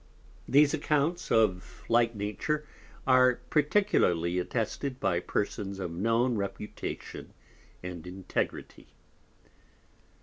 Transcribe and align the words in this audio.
_These 0.51 0.73
Accounts 0.73 1.31
of 1.31 1.83
like 1.87 2.15
Nature 2.15 2.65
are 3.05 3.35
particularly 3.51 4.39
attested 4.39 4.99
by 4.99 5.19
Persons 5.19 5.77
of 5.77 5.91
known 5.91 6.37
Reputation 6.37 7.35
and 7.83 8.07
Integrity. 8.07 8.87